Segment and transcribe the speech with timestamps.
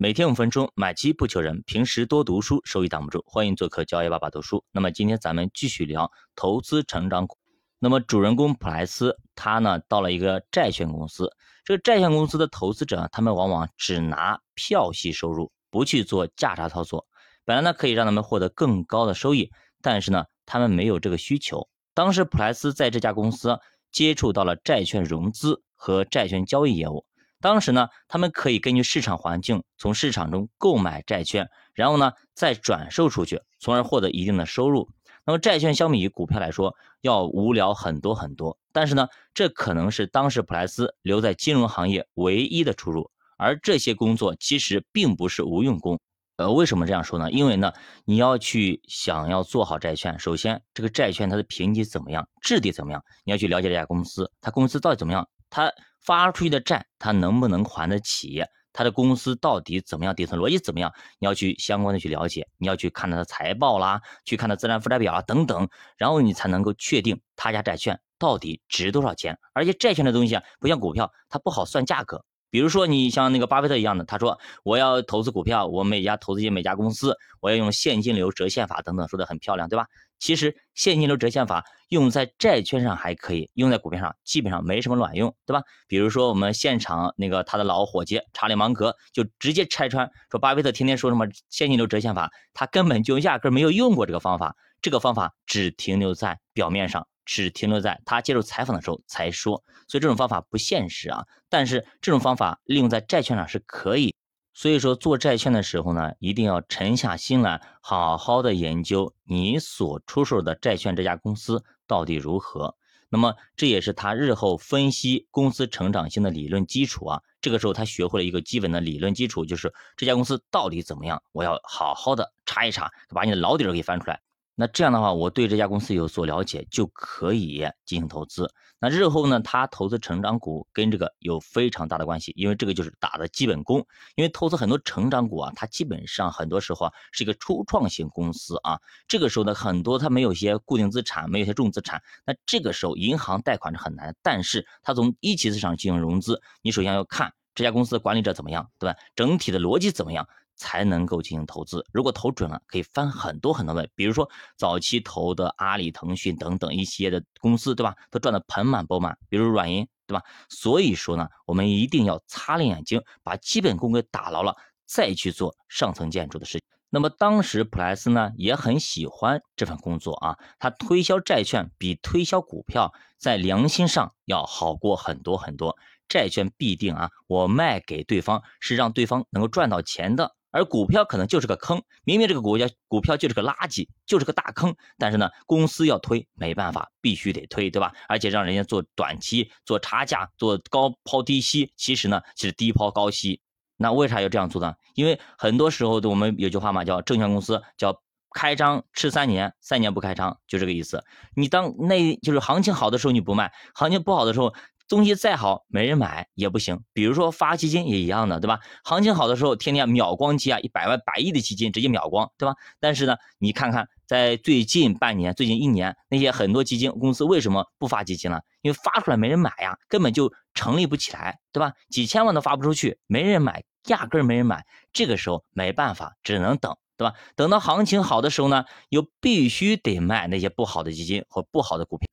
[0.00, 1.60] 每天五分钟，买基不求人。
[1.66, 3.20] 平时多读书，收益挡不住。
[3.26, 4.64] 欢迎做客交易爸爸读书。
[4.70, 7.36] 那么今天咱们继续聊投资成长股。
[7.80, 11.32] 那么主人公普莱斯，他呢到了一个债券公司。
[11.64, 17.04] 这个债券公司的投资者，他们往往只拿票息收入，不去做价差操作。
[17.44, 19.50] 本来呢可以让他们获得更高的收益，
[19.82, 21.68] 但是呢他们没有这个需求。
[21.92, 23.58] 当时普莱斯在这家公司
[23.90, 27.04] 接触到了债券融资和债券交易业务。
[27.40, 34.88] 当时呢，他们可以根据市场环境，从市场中购买债券，然后呢再转售出去，从而获得一定的收入。
[35.24, 38.58] 那么债券相比于股票来说，要无聊很多很多。
[38.72, 43.10] 但是呢，这可能是当时普莱斯留在金融行业唯一的出路。
[43.36, 46.00] 而这些工作其实并不是无用功。
[46.38, 47.30] 呃，为什么这样说呢？
[47.30, 47.72] 因为呢，
[48.04, 55.72] 你要去想要做好债券，首先这个债券它的评级怎么样，质地怎么样，你要去了解这家公司，它公司到底怎么样，他。
[56.00, 58.42] 发出去的债，他能不能还得起？
[58.72, 60.14] 他的公司到底怎么样？
[60.14, 60.90] 底层逻辑怎么样？
[61.18, 65.68] 你要去相关的去了解，你要去看他的财报啦，去看他资产负债表啊等等，
[65.98, 69.38] 然后你才能够确定他家债券到底值多少钱。
[69.52, 72.24] 而且债券的东西啊，不像股票，它不好算价格。
[72.50, 79.84] 比如说你像那个巴菲特一样的，他说我要投资股票，我每家投资进每家公司，我要用现金流折现法等等，说的很漂亮，对吧？
[80.18, 85.62] 其实现金流折现法用在债券上还可以，用在股票上基本上没什么卵用，对吧？
[85.86, 101.24] 比如说我们现场那个他的老伙计查理芒格就直接拆穿说，巴菲特天天说什么现金流折现法，他根本就压根没有用过这个方法，这个方法只停留在表面上，只停留在他接受采访的时候才说，所以这种方法不现实啊。
[101.48, 104.14] 但是这种方法利用在债券上是可以。
[104.60, 112.74] 所以说，做债券的时候呢，一定要沉下心来，好好的研究你所出售的债券这家公司到底如何。
[113.08, 117.22] 那么，这也是他日后分析公司成长性的理论基础啊。
[117.40, 124.20] 这个时候，他学会了一个基本的理论基础，就是这家公司到底怎么样，我要好好的查一查，把你的老底儿给翻出来。
[124.60, 128.52] 那这样的话，我对这家公司有所了解，就可以进行投资。
[128.80, 133.86] 那日后呢，他投资成长股跟这个有非常大的关系，因为这个就是打的基本功。
[134.16, 144.12] 因为投资很多成长股啊，它基本上很多时候啊是一个初创型公司啊，这个时候呢，很多它没有一些固定资产，没有一些重资产，那这个时候银行贷款是很难。
[144.24, 148.98] 但是它从一级市场进行融资，你首先要看这家公司的管理者怎么样，对吧？
[149.14, 150.26] 整体的逻辑怎么样？
[150.58, 151.82] 才能够进行投资。
[151.92, 153.88] 如果投准了，可以翻很多很多倍。
[153.94, 157.94] 比如说早期投的阿里、腾讯等等一些的公司，对吧？
[158.10, 159.16] 都赚得盆满钵满。
[159.30, 160.22] 比如软银，对吧？
[160.50, 164.54] 所以说呢，我们一定要擦亮眼睛，把基本功给打牢了，
[164.86, 166.60] 再去做上层建筑的事。
[166.90, 175.76] 那么当时普莱斯呢也很喜欢这份工作啊，他推销债券比推销股票在良心上要好过很多很多。
[176.08, 180.34] 债券必定啊，我卖给对方是让对方能够赚到钱的。
[180.50, 187.92] 而股票可能就是个坑，明明这个股票股票就是个垃圾，就是个大坑，但是呢，公司要推没办法，必须得推，对吧？
[188.08, 193.40] 而且让人家做短期、做差价、做高抛低吸，其实呢，其实低抛高吸。
[193.76, 194.74] 那为啥要这样做呢？
[194.94, 201.04] 因为很多时候我们有句话嘛，叫证券公司叫开张吃三年，三年不开张，就这个意思。
[201.34, 204.54] 你当那就是行情好的时候你不卖，行情不好的时候。
[204.88, 206.80] 东西再好，没人买也不行。
[206.94, 208.60] 比如说发基金也一样的，对吧？
[208.82, 212.54] 行情好的时候，天天秒光机啊，一百万、百亿的基金直接秒光，对吧？
[212.80, 218.40] 但是呢，你看看在最近半年、最近一年，那些很多基金公司为什么不发基金了？
[218.62, 221.72] 因为发出来没人买呀，根本就成立不起来，对吧？
[221.90, 224.64] 几千万都发不出去，没人买，压根儿没人买。
[224.92, 227.14] 这个时候没办法，只能等，对吧？
[227.36, 232.08] 等到行情好的时候呢，又必须得卖那些不好的基金和不好的股票。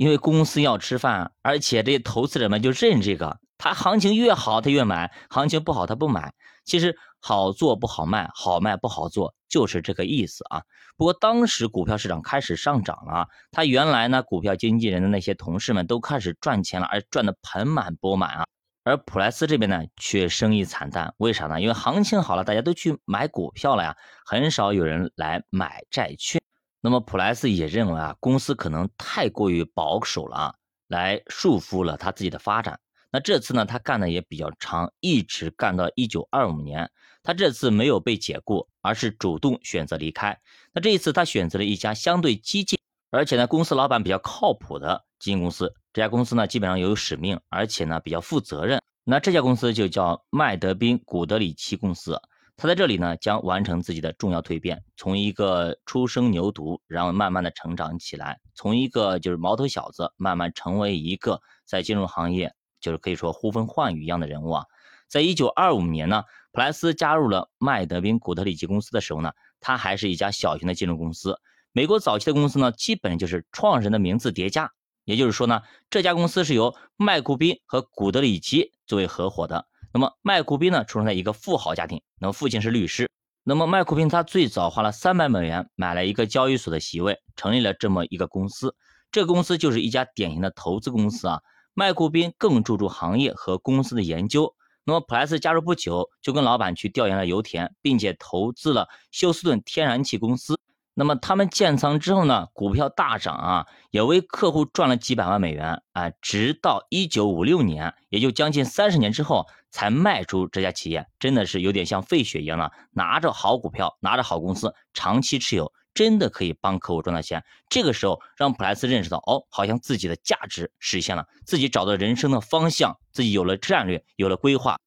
[0.00, 6.32] 因为公司要吃饭，而且这些投资者们就认这个，他行情越好他越买，行情不好他不买。
[6.64, 10.62] 其实好做不好卖，好卖不好做，就是这个意思啊。
[10.96, 18.44] 不过当时股票市场开始上涨了，他原来呢股票经纪人的那些同事们都开始赚钱了，而赚的盆满钵满啊。
[18.84, 21.60] 而普莱斯这边呢却生意惨淡，为啥呢？
[21.60, 23.94] 因为行情好了，大家都去买股票了呀，
[24.24, 26.40] 很少有人来买债券。
[26.80, 30.54] 那么普莱斯也认为啊，公司可能太过于保守了啊，
[30.88, 32.80] 来束缚了他自己的发展。
[33.12, 36.90] 那这次呢，他干的也比较长，一直干到一九二五年。
[37.22, 40.38] 他这次没有被解雇，而是主动选择离开。
[40.72, 42.78] 那这一次他选择了一家相对激进，
[43.10, 45.74] 而且呢，公司老板比较靠谱的基金公司。
[45.92, 48.80] 这家公司呢，基本上有使命，而且呢，比较负责任。
[49.04, 52.22] 那这家公司就叫麦德宾古德里奇公司。
[52.60, 64.66] 他在这里呢，将完成自己的重要蜕变，从一个初生牛犊，然后慢慢的成长起来，从一个就是毛头小子，慢慢成为一个在金融行业就是可以说呼风唤雨一样的人物啊。
[65.08, 66.22] 在一九二五年呢，
[66.52, 71.40] 普莱斯加入了麦德宾古特里奇公司的时候呢，他还是一家小型的金融公司。
[71.72, 74.70] 美国早期的公司呢，基本就是创始人的名字叠加，
[75.04, 79.66] 也就是说呢，这家公司是由麦库宾和古德里奇作为合伙的。
[79.92, 83.10] 那么麦库宾呢，出生在一个富豪家庭，那么父亲是律师。
[83.42, 88.76] 那么麦库宾他最早花了三百美元买了一个交易所的席位，成立了这么一个公司。
[89.10, 91.40] 这公司就是一家典型的投资公司啊。
[91.74, 94.54] 麦库宾更注重行业和公司的研究。
[94.84, 100.58] 那么普莱斯加入不久，就跟老板去调研了油田，并且投资了休斯顿天然气公司。
[101.00, 106.10] 那么他们建仓之后呢，股票大涨啊，也为客户赚了几百万美元啊。
[106.20, 112.70] 直到一九五六年，也就将近三十年之后，才卖出这家企业，真的是有点像费雪一样了。
[112.92, 115.72] 拿着好股票，拿着好公司，长期持有。
[115.94, 117.42] 真的可以帮客户赚到钱。
[117.70, 124.78] 这个时候，让普莱斯认识到，哦，好像自己的价值实现了，自己找到人生的方向，自己有了战略，有了规划。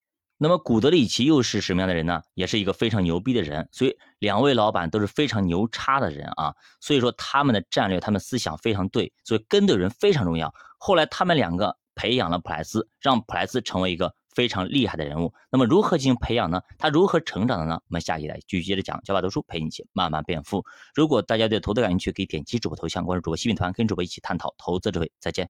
[0.44, 2.22] 那么，古德里奇又是什么样的人呢？
[2.34, 3.70] 也是一个非常牛逼的人。
[3.72, 6.54] 所以，两位老板都是非常牛叉的人啊。
[6.82, 9.14] 所以说，他们的战略，他们思想非常对。
[9.24, 10.54] 所以，跟对人非常重要。
[10.78, 14.14] 后来，他们两个培养了普莱斯，让普莱斯成为一个。
[14.36, 16.60] 非常厉害的人物，那么如何进行培养呢？
[16.80, 17.76] 他如何成长的呢？
[17.76, 20.66] 我们下期来继续接着讲，教法读书陪你一起慢慢变富。
[20.96, 25.12] 如果大家对投资感兴趣，可以点击主播头像关注主播新品团，跟主播一起探讨投资智慧。
[25.20, 25.42] 再见。